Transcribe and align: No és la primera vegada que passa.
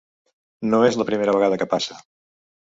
No 0.71 0.79
és 0.87 0.97
la 1.01 1.05
primera 1.09 1.35
vegada 1.39 1.61
que 1.65 1.69
passa. 1.75 2.01